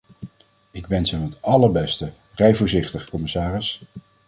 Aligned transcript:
Ik 0.71 0.87
wens 0.87 1.11
hem 1.11 1.23
het 1.23 1.41
allerbeste– 1.41 2.13
rij 2.35 2.55
voorzichtig, 2.55 3.09
commissaris! 3.09 3.81